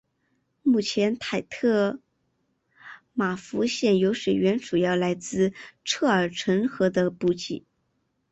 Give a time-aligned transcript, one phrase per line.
[0.63, 1.99] 目前台特
[3.13, 5.53] 玛湖现有水源主要来自
[5.85, 7.63] 车尔臣河的补给。